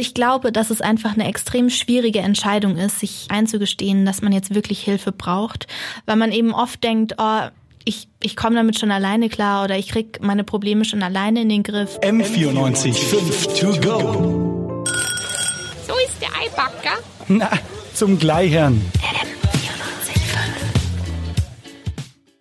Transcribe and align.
Ich 0.00 0.14
glaube, 0.14 0.52
dass 0.52 0.70
es 0.70 0.80
einfach 0.80 1.14
eine 1.14 1.26
extrem 1.26 1.70
schwierige 1.70 2.20
Entscheidung 2.20 2.76
ist, 2.76 3.00
sich 3.00 3.26
einzugestehen, 3.30 4.06
dass 4.06 4.22
man 4.22 4.32
jetzt 4.32 4.54
wirklich 4.54 4.80
Hilfe 4.80 5.10
braucht, 5.10 5.66
weil 6.06 6.14
man 6.14 6.30
eben 6.30 6.54
oft 6.54 6.84
denkt, 6.84 7.16
oh, 7.18 7.40
ich, 7.84 8.06
ich 8.22 8.36
komme 8.36 8.54
damit 8.54 8.78
schon 8.78 8.92
alleine 8.92 9.28
klar 9.28 9.64
oder 9.64 9.76
ich 9.76 9.88
krieg 9.88 10.20
meine 10.22 10.44
Probleme 10.44 10.84
schon 10.84 11.02
alleine 11.02 11.42
in 11.42 11.48
den 11.48 11.64
Griff. 11.64 11.98
M94 11.98 12.94
5 12.94 13.46
to 13.58 13.80
go. 13.80 14.84
So 15.84 15.94
ist 16.06 16.22
der 16.22 16.28
Eibacker. 16.44 17.02
Na, 17.26 17.50
zum 17.92 18.20
Gleichern. 18.20 18.80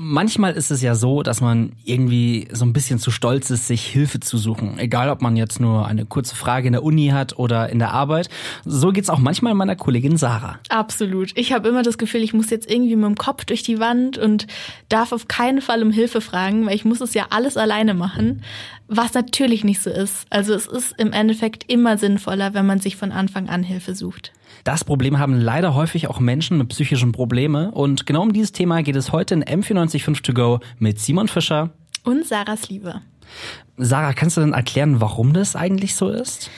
Manchmal 0.08 0.54
ist 0.54 0.72
es 0.72 0.82
ja 0.82 0.96
so, 0.96 1.22
dass 1.22 1.42
man 1.42 1.74
irgendwie 1.84 2.48
so 2.52 2.66
ein 2.66 2.74
bisschen 2.74 2.98
zu 2.98 3.12
stolz 3.12 3.50
ist, 3.50 3.68
sich 3.68 3.86
Hilfe 3.86 4.20
zu 4.20 4.38
suchen. 4.38 4.80
Egal, 4.80 5.10
ob 5.10 5.22
man 5.22 5.36
jetzt 5.36 5.60
nur 5.60 5.86
eine 5.86 6.06
kurze 6.06 6.36
Frage 6.36 6.68
in 6.68 6.74
der 6.74 6.84
Uni 6.84 7.08
hat 7.10 7.38
oder 7.38 7.70
in 7.70 7.80
der 7.80 7.92
Arbeit. 7.92 8.30
So 8.66 8.92
geht's 8.92 9.10
auch 9.10 9.20
manchmal 9.20 9.54
meiner 9.54 9.76
Kollegin 9.76 10.18
Sarah. 10.18 10.60
Absolut. 10.70 11.32
Ich 11.36 11.52
habe 11.52 11.68
immer 11.68 11.84
das 11.84 11.98
Gefühl, 11.98 12.24
ich 12.24 12.34
muss 12.34 12.50
jetzt 12.50 12.70
irgendwie 12.72 12.96
mit 12.96 13.06
dem 13.06 13.16
Kopf 13.16 13.46
durch 13.46 13.64
die 13.64 13.80
Wand 13.80 14.18
und 14.18 14.48
darf 14.90 15.12
auf 15.12 15.28
keinen 15.28 15.62
Fall 15.62 15.84
um 15.84 15.92
Hilfe 15.92 16.22
fragen, 16.22 16.66
weil 16.66 16.76
ich 16.76 16.86
muss 16.86 17.02
es 17.02 17.14
ja 17.14 17.28
alles 17.30 17.58
alleine 17.58 17.94
machen. 17.94 18.44
Was 18.88 19.14
natürlich 19.14 19.66
nicht 19.66 19.82
so 19.82 19.90
ist. 19.90 20.26
Also 20.30 20.54
es 20.54 20.66
ist 20.68 20.96
im 20.98 21.12
Endeffekt 21.12 21.70
immer 21.70 21.98
sinnvoller, 21.98 22.54
wenn 22.54 22.66
man 22.66 22.80
sich 22.80 22.96
von 22.96 23.12
Anfang 23.12 23.50
an 23.50 23.64
Hilfe 23.64 23.94
sucht. 23.94 24.32
Das 24.64 24.84
Problem 24.84 25.20
haben 25.20 25.36
leider 25.36 25.74
häufig 25.76 26.08
auch 26.08 26.20
Menschen 26.20 26.58
mit 26.58 26.70
psychischen 26.70 27.12
Problemen 27.12 27.70
und 27.70 28.06
genau 28.06 28.22
um 28.22 28.34
dieses 28.34 28.52
Thema 28.52 28.82
geht 28.84 28.96
es 28.96 29.12
heute 29.12 29.36
in 29.36 29.44
M945 29.44 30.22
To 30.24 30.34
Go 30.34 30.60
mit 30.80 31.00
Simon 31.00 31.28
Fischer 31.28 31.72
und 32.04 32.26
Sarahs 32.26 32.70
Liebe. 32.70 33.02
Sarah, 33.78 34.14
kannst 34.14 34.38
du 34.38 34.42
denn 34.42 34.54
erklären, 34.54 35.02
warum 35.02 35.34
das 35.34 35.56
eigentlich 35.56 35.96
so 35.96 36.10
ist? 36.10 36.50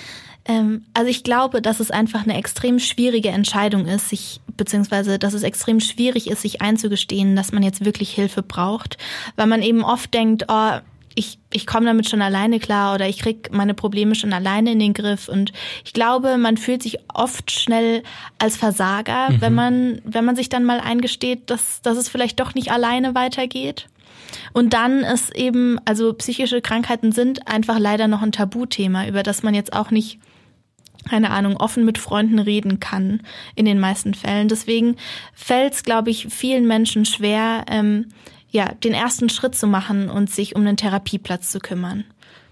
Ähm, 0.45 0.85
also 0.93 1.09
ich 1.09 1.23
glaube, 1.23 1.61
dass 1.61 1.79
es 1.79 1.91
einfach 1.91 2.23
eine 2.23 2.37
extrem 2.37 2.79
schwierige 2.79 3.29
Entscheidung 3.29 3.85
ist, 3.85 4.09
sich 4.09 4.41
beziehungsweise 4.57 5.19
dass 5.19 5.33
es 5.33 5.43
extrem 5.43 5.79
schwierig 5.79 6.29
ist, 6.29 6.41
sich 6.41 6.61
einzugestehen, 6.61 7.35
dass 7.35 7.51
man 7.51 7.63
jetzt 7.63 7.85
wirklich 7.85 8.11
Hilfe 8.11 8.43
braucht, 8.43 8.97
weil 9.35 9.47
man 9.47 9.61
eben 9.61 9.83
oft 9.83 10.13
denkt, 10.13 10.45
oh, 10.47 10.79
ich, 11.15 11.39
ich 11.51 11.65
komme 11.65 11.85
damit 11.85 12.09
schon 12.09 12.21
alleine 12.21 12.59
klar 12.59 12.93
oder 12.93 13.07
ich 13.07 13.19
krieg 13.19 13.49
meine 13.51 13.73
Probleme 13.73 14.15
schon 14.15 14.33
alleine 14.33 14.71
in 14.71 14.79
den 14.79 14.93
Griff. 14.93 15.27
Und 15.27 15.51
ich 15.83 15.93
glaube, 15.93 16.37
man 16.37 16.57
fühlt 16.57 16.83
sich 16.83 16.97
oft 17.13 17.51
schnell 17.51 18.03
als 18.37 18.57
Versager, 18.57 19.29
mhm. 19.29 19.41
wenn 19.41 19.53
man, 19.53 20.01
wenn 20.03 20.25
man 20.25 20.35
sich 20.35 20.49
dann 20.49 20.65
mal 20.65 20.79
eingesteht, 20.79 21.49
dass, 21.49 21.81
dass 21.81 21.97
es 21.97 22.09
vielleicht 22.09 22.39
doch 22.39 22.53
nicht 22.53 22.71
alleine 22.71 23.15
weitergeht. 23.15 23.87
Und 24.53 24.73
dann 24.73 24.99
ist 24.99 25.35
eben, 25.35 25.79
also 25.85 26.13
psychische 26.13 26.61
Krankheiten 26.61 27.11
sind 27.11 27.47
einfach 27.47 27.79
leider 27.79 28.07
noch 28.07 28.21
ein 28.21 28.31
Tabuthema, 28.31 29.07
über 29.07 29.23
das 29.23 29.43
man 29.43 29.53
jetzt 29.53 29.73
auch 29.73 29.91
nicht 29.91 30.19
keine 31.07 31.31
Ahnung, 31.31 31.55
offen 31.55 31.85
mit 31.85 31.97
Freunden 31.97 32.39
reden 32.39 32.81
kann 32.81 33.21
in 33.55 33.65
den 33.65 33.79
meisten 33.79 34.13
Fällen. 34.13 34.49
Deswegen 34.49 34.97
fällt 35.33 35.73
es, 35.73 35.83
glaube 35.83 36.09
ich, 36.09 36.27
vielen 36.29 36.67
Menschen 36.67 37.05
schwer, 37.05 37.63
ähm, 37.69 38.09
ja, 38.51 38.73
den 38.73 38.93
ersten 38.93 39.29
Schritt 39.29 39.55
zu 39.55 39.67
machen 39.67 40.09
und 40.09 40.29
sich 40.29 40.55
um 40.55 40.61
einen 40.61 40.77
Therapieplatz 40.77 41.51
zu 41.51 41.59
kümmern. 41.59 42.05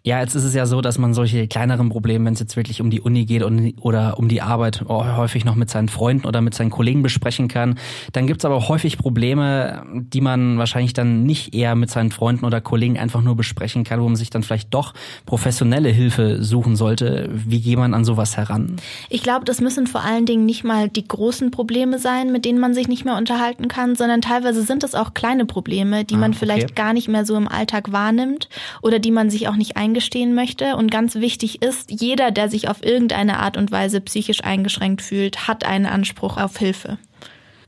Ja, 0.08 0.22
jetzt 0.22 0.36
ist 0.36 0.46
es 0.46 0.54
ja 0.54 0.66
so, 0.66 0.80
dass 0.80 0.98
man 0.98 1.14
solche 1.14 1.50
kleineren 1.50 1.90
Probleme, 1.90 2.24
wenn 2.24 2.34
es 2.34 2.40
jetzt 2.40 2.56
wirklich 2.56 2.80
um 2.80 2.90
die 2.90 3.02
Uni 3.02 3.26
geht 3.26 3.44
und, 3.44 3.74
oder 3.82 4.18
um 4.18 4.30
die 4.30 4.42
Arbeit, 4.42 4.86
oh, 4.88 5.04
häufig 5.04 5.44
noch 5.44 5.56
mit 5.56 5.70
seinen 5.70 5.90
Freunden 5.90 6.26
oder 6.26 6.40
mit 6.40 6.54
seinen 6.54 6.70
Kollegen 6.70 7.04
besprechen 7.04 7.50
kann. 7.50 7.78
Dann 8.14 8.26
gibt's 8.26 8.46
aber 8.46 8.56
auch 8.56 8.70
häufig 8.70 8.98
Probleme, 8.98 9.84
die 9.92 10.22
man 10.22 10.60
wahrscheinlich 10.60 10.94
dann 10.94 11.24
nicht 11.24 11.54
eher 11.54 11.76
mit 11.76 11.90
seinen 11.90 12.14
Freunden 12.14 12.46
oder 12.46 12.62
Kollegen 12.62 12.98
einfach 12.98 13.22
nur 13.22 13.36
besprechen 13.36 13.84
kann, 13.84 14.00
wo 14.00 14.06
man 14.06 14.16
sich 14.16 14.30
dann 14.30 14.44
vielleicht 14.44 14.74
doch 14.74 14.94
professionelle 15.26 15.90
Hilfe 15.90 16.42
suchen 16.42 16.78
sollte. 16.78 17.30
Wie 17.34 17.60
geht 17.60 17.78
man 17.78 17.94
an 17.94 18.06
sowas 18.06 18.38
heran? 18.38 18.78
Ich 19.10 19.24
glaube, 19.24 19.44
das 19.44 19.60
müssen 19.60 19.88
vor 19.88 20.06
allen 20.06 20.26
Dingen 20.26 20.46
nicht 20.46 20.64
mal 20.64 20.88
die 20.88 21.06
großen 21.06 21.52
Probleme 21.52 22.00
sein, 22.00 22.32
mit 22.32 22.46
denen 22.46 22.60
man 22.60 22.74
sich 22.74 22.88
nicht 22.88 23.04
mehr 23.04 23.18
unterhalten 23.18 23.68
kann, 23.68 23.98
sondern 23.98 24.22
teilweise 24.22 24.62
sind 24.62 24.86
es 24.86 24.96
auch 24.96 25.14
kleine 25.14 25.46
Probleme, 25.46 26.06
die 26.06 26.16
ah, 26.16 26.20
man 26.20 26.34
vielleicht 26.34 26.72
okay. 26.72 26.76
gar 26.76 26.94
nicht 26.94 27.10
mehr 27.10 27.26
so 27.26 27.36
im 27.36 27.50
Alltag 27.50 27.92
wahrnimmt 27.92 28.48
oder 28.82 29.00
die 29.00 29.12
man 29.12 29.30
sich 29.30 29.50
auch 29.50 29.58
nicht 29.58 29.76
eingesteht 29.76 29.97
eingestehen 29.98 30.36
möchte. 30.36 30.76
Und 30.76 30.92
ganz 30.92 31.16
wichtig 31.16 31.64
ist, 31.64 31.90
jeder, 31.90 32.30
der 32.30 32.50
sich 32.50 32.70
auf 32.70 32.84
irgendeine 32.84 33.40
Art 33.40 33.58
und 33.58 33.72
Weise 33.72 34.00
psychisch 34.00 34.44
eingeschränkt 34.44 35.02
fühlt, 35.02 35.48
hat 35.48 35.66
einen 35.66 35.88
Anspruch 35.88 36.38
auf 36.38 36.58
Hilfe. 36.58 37.00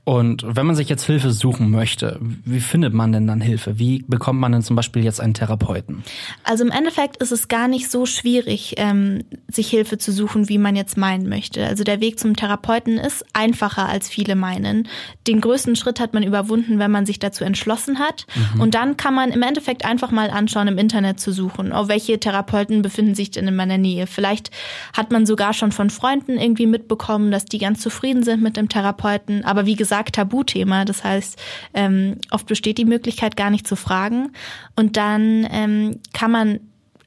Und 0.10 0.44
wenn 0.44 0.66
man 0.66 0.76
sich 0.76 0.90
jetzt 0.90 1.04
Hilfe 1.04 1.30
suchen 1.30 1.70
möchte, 1.70 2.18
wie 2.20 2.62
findet 2.62 2.96
man 2.96 3.12
denn 3.12 3.28
dann 3.28 3.42
Hilfe? 3.42 3.78
Wie 3.78 4.04
bekommt 4.08 4.40
man 4.40 4.52
denn 4.52 4.64
zum 4.64 4.76
Beispiel 4.76 5.04
jetzt 5.04 5.22
einen 5.22 5.36
Therapeuten? 5.36 6.02
Also 6.44 6.64
im 6.64 6.72
Endeffekt 6.72 7.18
ist 7.18 7.32
es 7.32 7.48
gar 7.48 7.68
nicht 7.68 7.92
so 7.92 8.08
schwierig, 8.08 8.74
ähm, 8.78 9.24
sich 9.48 9.70
Hilfe 9.70 10.00
zu 10.00 10.12
suchen, 10.12 10.50
wie 10.50 10.58
man 10.58 10.76
jetzt 10.76 10.98
meinen 10.98 11.30
möchte. 11.30 11.64
Also 11.64 11.84
der 11.84 12.02
Weg 12.02 12.20
zum 12.20 12.36
Therapeuten 12.36 12.98
ist 12.98 13.24
einfacher, 13.34 13.88
als 13.88 14.10
viele 14.10 14.36
meinen. 14.36 14.88
Den 15.28 15.42
größten 15.42 15.76
Schritt 15.76 16.00
hat 16.00 16.16
man 16.16 16.24
überwunden, 16.24 16.80
wenn 16.80 16.90
man 16.90 17.06
sich 17.06 17.20
dazu 17.20 17.44
entschlossen 17.44 18.00
hat. 18.00 18.26
Mhm. 18.56 18.62
Und 18.62 18.74
dann 18.74 18.98
kann 18.98 19.14
man 19.14 19.30
im 19.30 19.44
Endeffekt 19.44 19.86
einfach 19.86 20.10
mal 20.10 20.32
anschauen, 20.32 20.70
im 20.70 20.80
Internet 20.80 21.20
zu 21.20 21.32
suchen, 21.32 21.72
auf 21.72 21.88
welche 21.88 22.20
Therapeuten 22.20 22.82
befinden 22.82 23.14
sich 23.14 23.30
denn 23.30 23.48
in 23.48 23.56
meiner 23.56 23.78
Nähe. 23.78 24.08
Vielleicht 24.08 24.50
hat 24.98 25.12
man 25.12 25.28
sogar 25.28 25.54
schon 25.54 25.72
von 25.72 25.92
Freunden 25.92 26.40
irgendwie 26.40 26.66
mitbekommen, 26.66 27.30
dass 27.30 27.46
die 27.46 27.60
ganz 27.60 27.80
zufrieden 27.82 28.24
sind 28.24 28.42
mit 28.42 28.58
dem 28.58 28.70
Therapeuten. 28.70 29.46
Aber 29.46 29.68
wie 29.68 29.76
gesagt, 29.76 29.99
stark 30.00 30.14
Tabuthema. 30.14 30.86
Das 30.86 31.04
heißt, 31.04 31.38
ähm, 31.74 32.18
oft 32.32 32.48
besteht 32.48 32.78
die 32.78 32.86
Möglichkeit 32.86 33.36
gar 33.36 33.50
nicht 33.50 33.68
zu 33.68 33.76
fragen. 33.76 34.32
Und 34.76 34.98
dann 34.98 35.48
ähm, 35.52 36.00
kann 36.14 36.32
man 36.32 36.60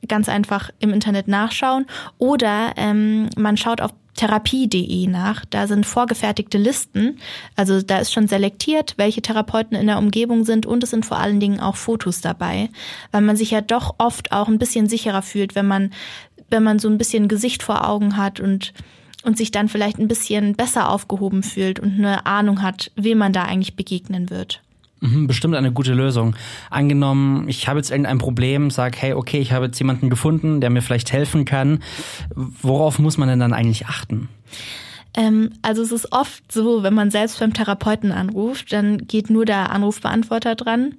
ganz 0.09 0.29
einfach 0.29 0.71
im 0.81 0.93
Internet 0.93 1.29
nachschauen 1.29 1.87
oder 2.19 2.73
ähm, 2.77 3.31
man 3.37 3.57
schaut 3.57 3.81
auf 3.81 3.93
therapie.de 4.15 5.07
nach. 5.07 5.45
Da 5.49 5.67
sind 5.67 5.87
vorgefertigte 5.87 6.59
Listen. 6.59 7.19
Also 7.57 7.81
da 7.81 7.99
ist 7.99 8.13
schon 8.13 8.27
selektiert, 8.27 8.95
welche 8.99 9.23
Therapeuten 9.23 9.77
in 9.77 9.87
der 9.87 9.99
Umgebung 9.99 10.45
sind 10.45 10.67
und 10.67 10.83
es 10.83 10.91
sind 10.91 11.07
vor 11.07 11.19
allen 11.19 11.41
Dingen 11.41 11.61
auch 11.61 11.77
Fotos 11.77 12.21
dabei, 12.21 12.69
weil 13.13 13.23
man 13.23 13.37
sich 13.37 13.53
ja 13.53 13.61
doch 13.61 13.95
oft 13.99 14.33
auch 14.33 14.49
ein 14.49 14.59
bisschen 14.59 14.89
sicherer 14.89 15.23
fühlt, 15.23 15.55
wenn 15.55 15.67
man 15.67 15.91
wenn 16.51 16.65
man 16.65 16.79
so 16.79 16.89
ein 16.89 16.99
bisschen 16.99 17.29
Gesicht 17.29 17.63
vor 17.63 17.89
Augen 17.89 18.19
hat 18.19 18.39
und 18.39 18.75
und 19.23 19.39
sich 19.39 19.51
dann 19.51 19.69
vielleicht 19.69 19.99
ein 19.99 20.09
bisschen 20.09 20.55
besser 20.55 20.89
aufgehoben 20.89 21.43
fühlt 21.43 21.81
und 21.81 21.95
eine 21.95 22.27
Ahnung 22.27 22.63
hat, 22.63 22.91
wem 22.97 23.19
man 23.19 23.33
da 23.33 23.45
eigentlich 23.45 23.77
begegnen 23.77 24.31
wird. 24.31 24.63
Mhm, 25.01 25.27
bestimmt 25.27 25.57
eine 25.57 25.73
gute 25.73 25.95
Lösung. 25.95 26.37
Angenommen, 26.71 27.49
ich 27.49 27.67
habe 27.67 27.79
jetzt 27.81 27.91
irgendein 27.91 28.19
Problem, 28.19 28.71
sag, 28.71 28.97
hey, 29.03 29.15
okay, 29.15 29.39
ich 29.39 29.53
habe 29.53 29.67
jetzt 29.67 29.79
jemanden 29.79 30.11
gefunden, 30.11 30.61
der 30.61 30.71
mir 30.71 30.81
vielleicht 30.81 31.13
helfen 31.13 31.45
kann. 31.45 31.83
Worauf 32.35 33.01
muss 33.01 33.19
man 33.19 33.29
denn 33.29 33.41
dann 33.41 33.53
eigentlich 33.53 33.87
achten? 33.87 34.29
Ähm, 35.15 35.51
also 35.63 35.83
es 35.83 35.93
ist 35.93 36.13
oft 36.13 36.51
so, 36.51 36.83
wenn 36.83 36.95
man 36.95 37.11
selbst 37.11 37.41
beim 37.41 37.53
Therapeuten 37.53 38.13
anruft, 38.13 38.73
dann 38.73 39.07
geht 39.07 39.31
nur 39.31 39.45
der 39.45 39.71
Anrufbeantworter 39.71 40.55
dran. 40.55 40.95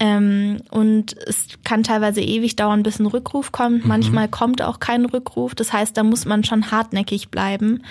Ähm, 0.00 0.62
und 0.70 1.16
es 1.26 1.48
kann 1.64 1.82
teilweise 1.82 2.22
ewig 2.22 2.56
dauern, 2.56 2.82
bis 2.82 2.98
ein 2.98 3.06
Rückruf 3.06 3.52
kommt. 3.52 3.82
Mhm. 3.82 3.88
Manchmal 3.88 4.28
kommt 4.28 4.62
auch 4.62 4.80
kein 4.80 5.04
Rückruf. 5.04 5.54
Das 5.54 5.72
heißt, 5.72 5.96
da 5.96 6.02
muss 6.02 6.24
man 6.24 6.44
schon 6.44 6.70
hartnäckig 6.70 7.30
bleiben. 7.30 7.82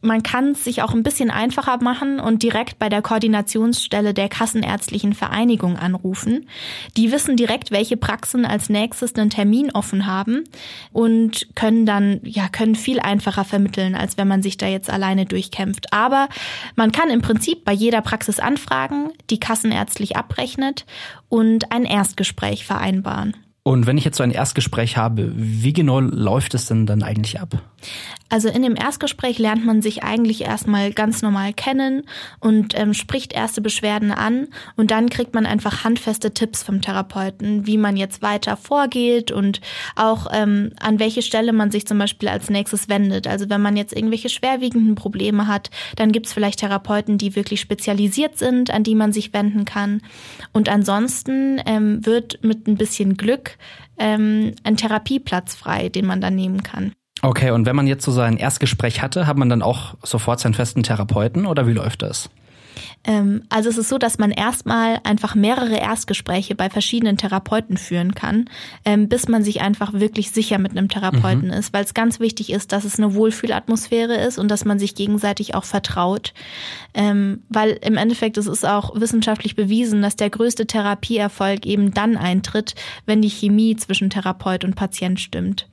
Man 0.00 0.24
kann 0.24 0.52
es 0.52 0.64
sich 0.64 0.82
auch 0.82 0.92
ein 0.92 1.04
bisschen 1.04 1.30
einfacher 1.30 1.80
machen 1.80 2.18
und 2.18 2.42
direkt 2.42 2.80
bei 2.80 2.88
der 2.88 3.00
Koordinationsstelle 3.00 4.12
der 4.12 4.28
Kassenärztlichen 4.28 5.12
Vereinigung 5.12 5.76
anrufen. 5.76 6.48
Die 6.96 7.12
wissen 7.12 7.36
direkt, 7.36 7.70
welche 7.70 7.96
Praxen 7.96 8.44
als 8.44 8.70
nächstes 8.70 9.14
einen 9.14 9.30
Termin 9.30 9.70
offen 9.70 10.06
haben 10.06 10.44
und 10.92 11.54
können 11.54 11.86
dann, 11.86 12.20
ja, 12.24 12.48
können 12.48 12.74
viel 12.74 12.98
einfacher 12.98 13.44
vermitteln, 13.44 13.94
als 13.94 14.18
wenn 14.18 14.26
man 14.26 14.42
sich 14.42 14.56
da 14.56 14.66
jetzt 14.66 14.90
alleine 14.90 15.26
durchkämpft. 15.26 15.92
Aber 15.92 16.28
man 16.74 16.90
kann 16.90 17.10
im 17.10 17.22
Prinzip 17.22 17.64
bei 17.64 17.72
jeder 17.72 18.00
Praxis 18.00 18.40
anfragen, 18.40 19.10
die 19.30 19.38
kassenärztlich 19.38 20.16
abrechnet 20.16 20.86
und 21.28 21.70
ein 21.70 21.84
Erstgespräch 21.84 22.64
vereinbaren. 22.64 23.36
Und 23.68 23.86
wenn 23.86 23.98
ich 23.98 24.04
jetzt 24.06 24.16
so 24.16 24.22
ein 24.22 24.30
Erstgespräch 24.30 24.96
habe, 24.96 25.30
wie 25.36 25.74
genau 25.74 26.00
läuft 26.00 26.54
es 26.54 26.64
denn 26.64 26.86
dann 26.86 27.02
eigentlich 27.02 27.38
ab? 27.38 27.60
Also 28.30 28.48
in 28.48 28.62
dem 28.62 28.76
Erstgespräch 28.76 29.38
lernt 29.38 29.64
man 29.64 29.82
sich 29.82 30.02
eigentlich 30.02 30.42
erstmal 30.42 30.90
ganz 30.90 31.20
normal 31.20 31.52
kennen 31.52 32.04
und 32.40 32.78
ähm, 32.78 32.94
spricht 32.94 33.34
erste 33.34 33.60
Beschwerden 33.60 34.10
an 34.10 34.48
und 34.76 34.90
dann 34.90 35.10
kriegt 35.10 35.34
man 35.34 35.44
einfach 35.44 35.84
handfeste 35.84 36.32
Tipps 36.32 36.62
vom 36.62 36.80
Therapeuten, 36.80 37.66
wie 37.66 37.76
man 37.76 37.98
jetzt 37.98 38.22
weiter 38.22 38.56
vorgeht 38.56 39.32
und 39.32 39.60
auch 39.96 40.28
ähm, 40.32 40.72
an 40.80 40.98
welche 40.98 41.20
Stelle 41.20 41.52
man 41.52 41.70
sich 41.70 41.86
zum 41.86 41.98
Beispiel 41.98 42.28
als 42.30 42.48
nächstes 42.48 42.88
wendet. 42.88 43.26
Also 43.26 43.50
wenn 43.50 43.60
man 43.60 43.76
jetzt 43.76 43.94
irgendwelche 43.94 44.30
schwerwiegenden 44.30 44.94
Probleme 44.94 45.46
hat, 45.46 45.70
dann 45.96 46.12
gibt 46.12 46.26
es 46.26 46.32
vielleicht 46.32 46.60
Therapeuten, 46.60 47.18
die 47.18 47.36
wirklich 47.36 47.60
spezialisiert 47.60 48.38
sind, 48.38 48.70
an 48.70 48.82
die 48.82 48.94
man 48.94 49.12
sich 49.12 49.34
wenden 49.34 49.66
kann. 49.66 50.00
Und 50.52 50.70
ansonsten 50.70 51.60
ähm, 51.66 52.04
wird 52.04 52.42
mit 52.42 52.66
ein 52.66 52.76
bisschen 52.76 53.18
Glück 53.18 53.57
ähm, 53.98 54.54
ein 54.64 54.76
Therapieplatz 54.76 55.54
frei, 55.54 55.88
den 55.88 56.06
man 56.06 56.20
dann 56.20 56.34
nehmen 56.34 56.62
kann. 56.62 56.92
Okay, 57.22 57.50
und 57.50 57.66
wenn 57.66 57.74
man 57.74 57.86
jetzt 57.86 58.04
so 58.04 58.12
sein 58.12 58.36
Erstgespräch 58.36 59.02
hatte, 59.02 59.26
hat 59.26 59.36
man 59.36 59.48
dann 59.48 59.62
auch 59.62 59.94
sofort 60.02 60.38
seinen 60.40 60.54
festen 60.54 60.82
Therapeuten 60.82 61.46
oder 61.46 61.66
wie 61.66 61.72
läuft 61.72 62.02
das? 62.02 62.30
Ähm, 63.04 63.42
also 63.48 63.68
es 63.68 63.78
ist 63.78 63.88
so, 63.88 63.98
dass 63.98 64.18
man 64.18 64.30
erstmal 64.30 65.00
einfach 65.04 65.34
mehrere 65.34 65.76
Erstgespräche 65.76 66.54
bei 66.54 66.70
verschiedenen 66.70 67.16
Therapeuten 67.16 67.76
führen 67.76 68.14
kann, 68.14 68.46
ähm, 68.84 69.08
bis 69.08 69.28
man 69.28 69.44
sich 69.44 69.60
einfach 69.60 69.92
wirklich 69.92 70.30
sicher 70.30 70.58
mit 70.58 70.72
einem 70.72 70.88
Therapeuten 70.88 71.48
mhm. 71.48 71.54
ist, 71.54 71.72
weil 71.72 71.84
es 71.84 71.94
ganz 71.94 72.20
wichtig 72.20 72.50
ist, 72.50 72.72
dass 72.72 72.84
es 72.84 72.98
eine 72.98 73.14
Wohlfühlatmosphäre 73.14 74.16
ist 74.16 74.38
und 74.38 74.48
dass 74.50 74.64
man 74.64 74.78
sich 74.78 74.94
gegenseitig 74.94 75.54
auch 75.54 75.64
vertraut. 75.64 76.34
Ähm, 76.94 77.42
weil 77.48 77.78
im 77.82 77.96
Endeffekt 77.96 78.38
es 78.38 78.46
ist 78.46 78.66
auch 78.66 78.98
wissenschaftlich 78.98 79.56
bewiesen, 79.56 80.02
dass 80.02 80.16
der 80.16 80.30
größte 80.30 80.66
Therapieerfolg 80.66 81.66
eben 81.66 81.92
dann 81.92 82.16
eintritt, 82.16 82.74
wenn 83.06 83.22
die 83.22 83.30
Chemie 83.30 83.76
zwischen 83.76 84.10
Therapeut 84.10 84.64
und 84.64 84.74
Patient 84.74 85.20
stimmt. 85.20 85.68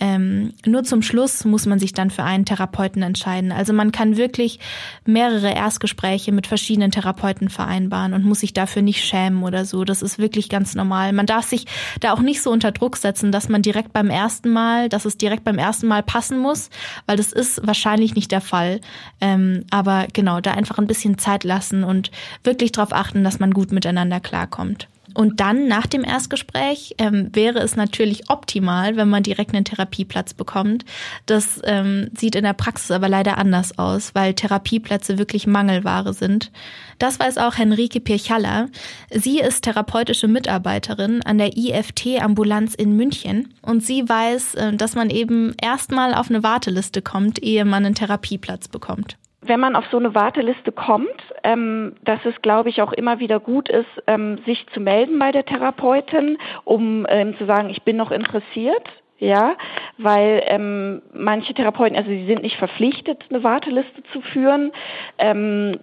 Ähm, 0.00 0.54
nur 0.64 0.82
zum 0.82 1.02
Schluss 1.02 1.44
muss 1.44 1.66
man 1.66 1.78
sich 1.78 1.92
dann 1.92 2.10
für 2.10 2.24
einen 2.24 2.46
Therapeuten 2.46 3.02
entscheiden. 3.02 3.52
Also 3.52 3.74
man 3.74 3.92
kann 3.92 4.16
wirklich 4.16 4.58
mehrere 5.04 5.52
Erstgespräche 5.54 6.32
mit 6.32 6.46
verschiedenen 6.46 6.90
Therapeuten 6.90 7.50
vereinbaren 7.50 8.14
und 8.14 8.24
muss 8.24 8.40
sich 8.40 8.54
dafür 8.54 8.80
nicht 8.80 9.04
schämen 9.04 9.42
oder 9.42 9.66
so. 9.66 9.84
Das 9.84 10.00
ist 10.00 10.18
wirklich 10.18 10.48
ganz 10.48 10.74
normal. 10.74 11.12
Man 11.12 11.26
darf 11.26 11.46
sich 11.46 11.66
da 12.00 12.12
auch 12.12 12.20
nicht 12.20 12.40
so 12.40 12.50
unter 12.50 12.72
Druck 12.72 12.96
setzen, 12.96 13.30
dass 13.30 13.50
man 13.50 13.60
direkt 13.60 13.92
beim 13.92 14.08
ersten 14.08 14.48
Mal, 14.48 14.88
dass 14.88 15.04
es 15.04 15.18
direkt 15.18 15.44
beim 15.44 15.58
ersten 15.58 15.86
Mal 15.86 16.02
passen 16.02 16.38
muss, 16.38 16.70
weil 17.06 17.18
das 17.18 17.32
ist 17.32 17.60
wahrscheinlich 17.66 18.14
nicht 18.14 18.32
der 18.32 18.40
Fall. 18.40 18.80
Ähm, 19.20 19.64
aber 19.70 20.06
genau, 20.12 20.40
da 20.40 20.52
einfach 20.52 20.78
ein 20.78 20.86
bisschen 20.86 21.18
Zeit 21.18 21.44
lassen 21.44 21.84
und 21.84 22.10
wirklich 22.42 22.72
darauf 22.72 22.94
achten, 22.94 23.22
dass 23.22 23.38
man 23.38 23.52
gut 23.52 23.70
miteinander 23.70 24.20
klarkommt. 24.20 24.88
Und 25.14 25.40
dann 25.40 25.66
nach 25.68 25.86
dem 25.86 26.04
Erstgespräch 26.04 26.94
ähm, 26.98 27.30
wäre 27.32 27.58
es 27.60 27.76
natürlich 27.76 28.30
optimal, 28.30 28.96
wenn 28.96 29.08
man 29.08 29.22
direkt 29.22 29.54
einen 29.54 29.64
Therapieplatz 29.64 30.34
bekommt. 30.34 30.84
Das 31.26 31.60
ähm, 31.64 32.10
sieht 32.16 32.34
in 32.34 32.44
der 32.44 32.52
Praxis 32.52 32.90
aber 32.90 33.08
leider 33.08 33.38
anders 33.38 33.78
aus, 33.78 34.14
weil 34.14 34.34
Therapieplätze 34.34 35.18
wirklich 35.18 35.46
Mangelware 35.46 36.12
sind. 36.12 36.50
Das 36.98 37.18
weiß 37.18 37.38
auch 37.38 37.56
Henrike 37.56 38.00
Pirchalla. 38.00 38.66
Sie 39.10 39.40
ist 39.40 39.62
therapeutische 39.62 40.28
Mitarbeiterin 40.28 41.22
an 41.22 41.38
der 41.38 41.56
IFT-Ambulanz 41.56 42.74
in 42.74 42.96
München 42.96 43.54
und 43.62 43.84
sie 43.84 44.08
weiß, 44.08 44.54
äh, 44.54 44.72
dass 44.74 44.94
man 44.94 45.10
eben 45.10 45.54
erstmal 45.60 46.14
auf 46.14 46.30
eine 46.30 46.42
Warteliste 46.42 47.02
kommt, 47.02 47.42
ehe 47.42 47.64
man 47.64 47.84
einen 47.84 47.94
Therapieplatz 47.94 48.68
bekommt 48.68 49.16
wenn 49.42 49.60
man 49.60 49.74
auf 49.74 49.86
so 49.90 49.96
eine 49.96 50.14
Warteliste 50.14 50.72
kommt, 50.72 51.08
ähm, 51.44 51.94
dass 52.04 52.20
es, 52.24 52.40
glaube 52.42 52.68
ich, 52.68 52.82
auch 52.82 52.92
immer 52.92 53.20
wieder 53.20 53.40
gut 53.40 53.68
ist, 53.68 53.88
ähm, 54.06 54.38
sich 54.44 54.66
zu 54.74 54.80
melden 54.80 55.18
bei 55.18 55.32
der 55.32 55.46
Therapeutin, 55.46 56.36
um 56.64 57.06
ähm, 57.08 57.36
zu 57.38 57.46
sagen, 57.46 57.70
ich 57.70 57.82
bin 57.82 57.96
noch 57.96 58.10
interessiert. 58.10 58.88
Ja, 59.22 59.56
weil 59.98 60.42
ähm, 60.46 61.02
manche 61.12 61.52
Therapeuten, 61.52 61.94
also 61.94 62.08
sie 62.08 62.24
sind 62.24 62.40
nicht 62.40 62.56
verpflichtet, 62.56 63.22
eine 63.28 63.44
Warteliste 63.44 64.02
zu 64.14 64.22
führen. 64.22 64.72
Ähm, 65.18 65.78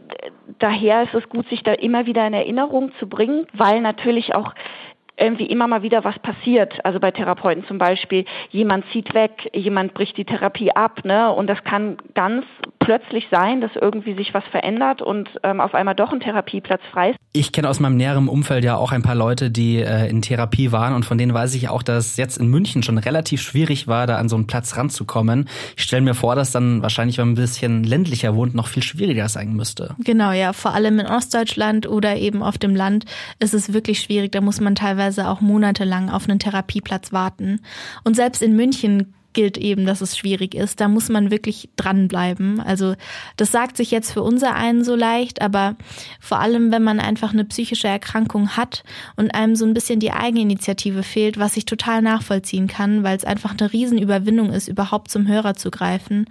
daher 0.58 1.04
ist 1.04 1.14
es 1.14 1.30
gut, 1.30 1.48
sich 1.48 1.62
da 1.62 1.74
immer 1.74 2.08
wieder 2.08 2.26
in 2.26 2.34
Erinnerung 2.34 2.92
zu 2.98 3.08
bringen, 3.08 3.46
weil 3.54 3.82
natürlich 3.82 4.34
auch 4.34 4.56
irgendwie 5.18 5.46
immer 5.46 5.68
mal 5.68 5.82
wieder 5.82 6.04
was 6.04 6.18
passiert. 6.20 6.84
Also 6.86 7.00
bei 7.00 7.12
Therapeuten 7.12 7.66
zum 7.66 7.78
Beispiel, 7.78 8.26
jemand 8.50 8.86
zieht 8.92 9.14
weg, 9.14 9.50
jemand 9.54 9.94
bricht 9.94 10.18
die 10.18 10.26
Therapie 10.26 10.72
ab, 10.72 11.04
ne? 11.04 11.32
Und 11.32 11.48
das 11.48 11.64
kann 11.64 11.98
ganz 12.14 12.46
plötzlich 12.88 13.28
sein, 13.30 13.62
dass 13.62 13.72
irgendwie 13.80 14.16
sich 14.16 14.34
was 14.34 14.44
verändert 14.46 15.02
und 15.02 15.30
ähm, 15.44 15.62
auf 15.62 15.74
einmal 15.74 15.94
doch 15.94 16.12
ein 16.12 16.20
Therapieplatz 16.20 16.82
frei 16.92 17.12
ist. 17.12 17.18
Ich 17.34 17.52
kenne 17.52 17.70
aus 17.70 17.80
meinem 17.80 17.98
näheren 17.98 18.28
Umfeld 18.28 18.64
ja 18.64 18.78
auch 18.78 18.92
ein 18.92 19.04
paar 19.04 19.16
Leute, 19.16 19.52
die 19.52 19.78
äh, 19.78 20.10
in 20.10 20.22
Therapie 20.22 20.72
waren 20.72 20.94
und 20.94 21.06
von 21.06 21.18
denen 21.18 21.34
weiß 21.34 21.54
ich 21.56 21.70
auch, 21.70 21.84
dass 21.84 22.08
es 22.08 22.18
jetzt 22.18 22.38
in 22.38 22.48
München 22.48 22.84
schon 22.84 22.98
relativ 22.98 23.42
schwierig 23.42 23.88
war, 23.88 24.08
da 24.08 24.18
an 24.18 24.30
so 24.30 24.36
einen 24.36 24.48
Platz 24.48 24.76
ranzukommen. 24.78 25.48
Ich 25.76 25.84
stelle 25.84 26.02
mir 26.02 26.16
vor, 26.16 26.36
dass 26.36 26.52
dann 26.52 26.82
wahrscheinlich, 26.82 27.18
wenn 27.18 27.28
man 27.28 27.34
ein 27.34 27.42
bisschen 27.42 27.84
ländlicher 27.84 28.36
wohnt, 28.36 28.56
noch 28.56 28.68
viel 28.68 28.84
schwieriger 28.84 29.30
sein 29.30 29.54
müsste. 29.54 29.96
Genau, 30.00 30.32
ja, 30.32 30.54
vor 30.54 30.74
allem 30.74 31.00
in 31.00 31.06
Ostdeutschland 31.06 31.88
oder 31.88 32.16
eben 32.16 32.42
auf 32.42 32.58
dem 32.58 32.76
Land 32.76 33.06
ist 33.40 33.54
es 33.54 33.74
wirklich 33.74 34.00
schwierig. 34.00 34.32
Da 34.32 34.42
muss 34.42 34.60
man 34.60 34.76
teilweise 34.76 34.98
teilweise 34.98 35.28
auch 35.28 35.42
monatelang 35.42 36.10
auf 36.10 36.28
einen 36.28 36.40
Therapieplatz 36.40 37.14
warten. 37.14 37.62
Und 38.04 38.16
selbst 38.16 38.42
in 38.42 38.56
München 38.56 39.14
gilt 39.38 39.60
eben, 39.60 39.86
dass 39.86 40.02
es 40.02 40.18
schwierig 40.18 40.56
ist. 40.56 40.82
Da 40.82 40.88
muss 40.88 41.10
man 41.10 41.30
wirklich 41.30 41.70
dranbleiben. 41.76 42.60
Also 42.60 42.96
das 43.36 43.52
sagt 43.52 43.78
sich 43.78 43.92
jetzt 43.92 44.12
für 44.12 44.24
unser 44.24 44.56
einen 44.56 44.84
so 44.84 44.96
leicht, 44.96 45.44
aber 45.44 45.76
vor 46.20 46.40
allem, 46.40 46.72
wenn 46.72 46.82
man 46.82 47.00
einfach 47.00 47.34
eine 47.34 47.46
psychische 47.46 47.88
Erkrankung 47.88 48.58
hat 48.58 48.84
und 49.16 49.36
einem 49.36 49.56
so 49.56 49.64
ein 49.64 49.76
bisschen 49.76 50.00
die 50.00 50.12
Eigeninitiative 50.12 51.04
fehlt, 51.04 51.38
was 51.38 51.56
ich 51.56 51.66
total 51.66 52.02
nachvollziehen 52.02 52.66
kann, 52.66 53.04
weil 53.04 53.16
es 53.16 53.26
einfach 53.26 53.54
eine 53.56 53.72
Riesenüberwindung 53.72 54.52
ist, 54.52 54.70
überhaupt 54.70 55.12
zum 55.12 55.28
Hörer 55.28 55.54
zu 55.54 55.70
greifen. 55.70 56.26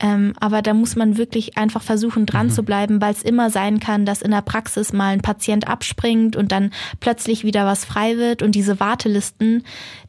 Ähm, 0.00 0.32
aber 0.40 0.60
da 0.60 0.74
muss 0.74 0.96
man 0.96 1.16
wirklich 1.16 1.56
einfach 1.56 1.82
versuchen, 1.82 2.26
dran 2.26 2.48
mhm. 2.48 2.50
zu 2.50 2.64
bleiben, 2.64 3.00
weil 3.00 3.12
es 3.12 3.22
immer 3.22 3.50
sein 3.50 3.78
kann, 3.78 4.04
dass 4.04 4.20
in 4.20 4.32
der 4.32 4.42
Praxis 4.42 4.92
mal 4.92 5.12
ein 5.12 5.22
Patient 5.22 5.68
abspringt 5.68 6.34
und 6.34 6.50
dann 6.50 6.72
plötzlich 6.98 7.44
wieder 7.44 7.66
was 7.66 7.84
frei 7.84 8.16
wird 8.16 8.42
und 8.42 8.56
diese 8.56 8.80
Wartelisten, 8.80 9.62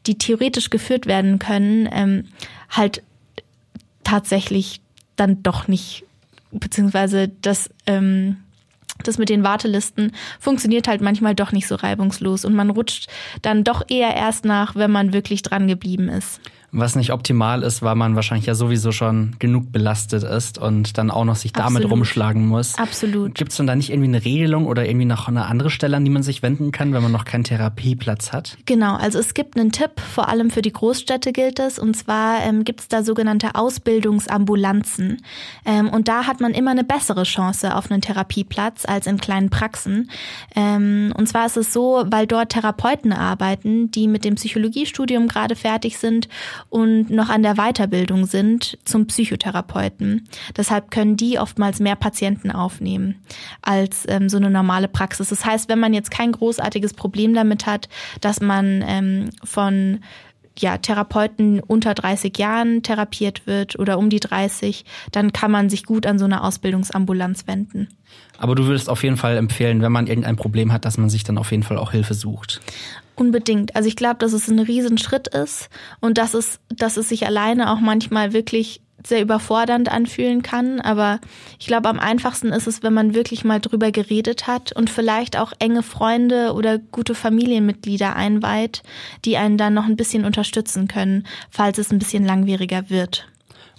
die 0.08 0.18
theoretisch 0.18 0.70
geführt 0.70 1.06
werden 1.06 1.38
können, 1.38 1.88
ähm, 1.92 2.24
halt 2.70 3.02
tatsächlich 4.04 4.80
dann 5.16 5.42
doch 5.42 5.68
nicht, 5.68 6.04
beziehungsweise 6.50 7.28
das, 7.28 7.70
ähm, 7.86 8.38
das 9.04 9.18
mit 9.18 9.28
den 9.28 9.44
Wartelisten 9.44 10.12
funktioniert 10.38 10.88
halt 10.88 11.00
manchmal 11.00 11.34
doch 11.34 11.52
nicht 11.52 11.66
so 11.66 11.74
reibungslos 11.74 12.44
und 12.44 12.54
man 12.54 12.70
rutscht 12.70 13.08
dann 13.42 13.64
doch 13.64 13.82
eher 13.88 14.14
erst 14.14 14.44
nach, 14.44 14.76
wenn 14.76 14.90
man 14.90 15.12
wirklich 15.12 15.42
dran 15.42 15.68
geblieben 15.68 16.08
ist 16.08 16.40
was 16.72 16.94
nicht 16.94 17.12
optimal 17.12 17.62
ist, 17.62 17.82
weil 17.82 17.96
man 17.96 18.14
wahrscheinlich 18.14 18.46
ja 18.46 18.54
sowieso 18.54 18.92
schon 18.92 19.34
genug 19.38 19.72
belastet 19.72 20.22
ist 20.22 20.58
und 20.58 20.98
dann 20.98 21.10
auch 21.10 21.24
noch 21.24 21.36
sich 21.36 21.52
damit 21.52 21.78
Absolut. 21.78 21.90
rumschlagen 21.90 22.46
muss. 22.46 22.78
Absolut. 22.78 23.34
Gibt 23.34 23.50
es 23.50 23.56
denn 23.56 23.66
da 23.66 23.74
nicht 23.74 23.90
irgendwie 23.90 24.08
eine 24.08 24.24
Regelung 24.24 24.66
oder 24.66 24.86
irgendwie 24.86 25.06
noch 25.06 25.26
eine 25.26 25.46
andere 25.46 25.70
Stelle, 25.70 25.96
an 25.96 26.04
die 26.04 26.10
man 26.10 26.22
sich 26.22 26.42
wenden 26.42 26.70
kann, 26.70 26.92
wenn 26.92 27.02
man 27.02 27.10
noch 27.10 27.24
keinen 27.24 27.44
Therapieplatz 27.44 28.32
hat? 28.32 28.56
Genau, 28.66 28.94
also 28.96 29.18
es 29.18 29.34
gibt 29.34 29.58
einen 29.58 29.72
Tipp, 29.72 30.00
vor 30.00 30.28
allem 30.28 30.50
für 30.50 30.62
die 30.62 30.72
Großstädte 30.72 31.32
gilt 31.32 31.58
es, 31.58 31.78
und 31.78 31.96
zwar 31.96 32.40
ähm, 32.42 32.64
gibt 32.64 32.80
es 32.80 32.88
da 32.88 33.02
sogenannte 33.02 33.56
Ausbildungsambulanzen. 33.56 35.22
Ähm, 35.64 35.88
und 35.88 36.06
da 36.06 36.26
hat 36.26 36.40
man 36.40 36.52
immer 36.52 36.70
eine 36.70 36.84
bessere 36.84 37.24
Chance 37.24 37.74
auf 37.74 37.90
einen 37.90 38.00
Therapieplatz 38.00 38.84
als 38.86 39.06
in 39.08 39.18
kleinen 39.18 39.50
Praxen. 39.50 40.10
Ähm, 40.54 41.12
und 41.16 41.28
zwar 41.28 41.46
ist 41.46 41.56
es 41.56 41.72
so, 41.72 42.04
weil 42.06 42.28
dort 42.28 42.50
Therapeuten 42.50 43.12
arbeiten, 43.12 43.90
die 43.90 44.06
mit 44.06 44.24
dem 44.24 44.36
Psychologiestudium 44.36 45.26
gerade 45.26 45.56
fertig 45.56 45.98
sind 45.98 46.28
und 46.68 47.10
noch 47.10 47.28
an 47.28 47.42
der 47.42 47.54
Weiterbildung 47.54 48.26
sind 48.26 48.78
zum 48.84 49.06
Psychotherapeuten. 49.06 50.28
Deshalb 50.56 50.90
können 50.90 51.16
die 51.16 51.38
oftmals 51.38 51.80
mehr 51.80 51.96
Patienten 51.96 52.50
aufnehmen 52.50 53.16
als 53.62 54.04
ähm, 54.08 54.28
so 54.28 54.36
eine 54.36 54.50
normale 54.50 54.88
Praxis. 54.88 55.30
Das 55.30 55.44
heißt, 55.44 55.68
wenn 55.68 55.80
man 55.80 55.94
jetzt 55.94 56.10
kein 56.10 56.32
großartiges 56.32 56.94
Problem 56.94 57.34
damit 57.34 57.66
hat, 57.66 57.88
dass 58.20 58.40
man 58.40 58.84
ähm, 58.86 59.30
von 59.44 60.00
ja, 60.58 60.78
Therapeuten 60.78 61.60
unter 61.60 61.94
30 61.94 62.36
Jahren 62.38 62.82
therapiert 62.82 63.46
wird 63.46 63.78
oder 63.78 63.98
um 63.98 64.10
die 64.10 64.20
30, 64.20 64.84
dann 65.12 65.32
kann 65.32 65.50
man 65.50 65.70
sich 65.70 65.84
gut 65.84 66.06
an 66.06 66.18
so 66.18 66.24
eine 66.24 66.42
Ausbildungsambulanz 66.42 67.46
wenden. 67.46 67.88
Aber 68.38 68.54
du 68.54 68.64
würdest 68.64 68.88
auf 68.88 69.02
jeden 69.02 69.16
Fall 69.16 69.36
empfehlen, 69.36 69.82
wenn 69.82 69.92
man 69.92 70.06
irgendein 70.06 70.36
Problem 70.36 70.72
hat, 70.72 70.84
dass 70.84 70.98
man 70.98 71.10
sich 71.10 71.24
dann 71.24 71.38
auf 71.38 71.50
jeden 71.50 71.62
Fall 71.62 71.78
auch 71.78 71.92
Hilfe 71.92 72.14
sucht. 72.14 72.60
Unbedingt. 73.14 73.76
Also 73.76 73.86
ich 73.86 73.96
glaube, 73.96 74.16
dass 74.18 74.32
es 74.32 74.48
ein 74.48 74.58
Riesenschritt 74.58 75.28
ist 75.28 75.68
und 76.00 76.16
dass 76.16 76.32
es, 76.32 76.58
dass 76.70 76.96
es 76.96 77.10
sich 77.10 77.26
alleine 77.26 77.70
auch 77.70 77.80
manchmal 77.80 78.32
wirklich 78.32 78.80
sehr 79.06 79.22
überfordernd 79.22 79.90
anfühlen 79.90 80.42
kann. 80.42 80.80
Aber 80.80 81.20
ich 81.58 81.66
glaube, 81.66 81.88
am 81.88 81.98
einfachsten 81.98 82.48
ist 82.48 82.66
es, 82.66 82.82
wenn 82.82 82.92
man 82.92 83.14
wirklich 83.14 83.44
mal 83.44 83.60
drüber 83.60 83.90
geredet 83.92 84.46
hat 84.46 84.72
und 84.72 84.90
vielleicht 84.90 85.36
auch 85.38 85.52
enge 85.58 85.82
Freunde 85.82 86.52
oder 86.54 86.78
gute 86.78 87.14
Familienmitglieder 87.14 88.16
einweiht, 88.16 88.82
die 89.24 89.36
einen 89.36 89.58
dann 89.58 89.74
noch 89.74 89.86
ein 89.86 89.96
bisschen 89.96 90.24
unterstützen 90.24 90.88
können, 90.88 91.26
falls 91.50 91.78
es 91.78 91.90
ein 91.90 91.98
bisschen 91.98 92.24
langwieriger 92.24 92.90
wird. 92.90 93.29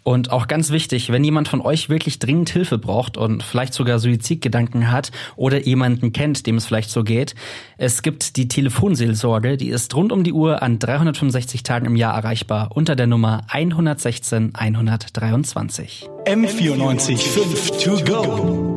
Und 0.03 0.31
auch 0.31 0.47
ganz 0.47 0.71
wichtig, 0.71 1.11
wenn 1.11 1.23
jemand 1.23 1.47
von 1.47 1.61
euch 1.61 1.89
wirklich 1.89 2.17
dringend 2.17 2.49
Hilfe 2.49 2.77
braucht 2.77 3.17
und 3.17 3.43
vielleicht 3.43 3.73
sogar 3.73 3.99
Suizidgedanken 3.99 4.91
hat 4.91 5.11
oder 5.35 5.61
jemanden 5.63 6.11
kennt, 6.11 6.47
dem 6.47 6.57
es 6.57 6.65
vielleicht 6.65 6.89
so 6.89 7.03
geht, 7.03 7.35
es 7.77 8.01
gibt 8.01 8.35
die 8.35 8.47
Telefonseelsorge, 8.47 9.57
die 9.57 9.69
ist 9.69 9.95
rund 9.95 10.11
um 10.11 10.23
die 10.23 10.33
Uhr 10.33 10.63
an 10.63 10.79
365 10.79 11.63
Tagen 11.63 11.85
im 11.85 11.95
Jahr 11.95 12.15
erreichbar 12.15 12.71
unter 12.73 12.95
der 12.95 13.07
Nummer 13.07 13.41
116 13.49 14.55
123. 14.55 16.09
M94 16.25 17.17
5 17.17 17.71
to 17.83 18.03
go. 18.03 18.70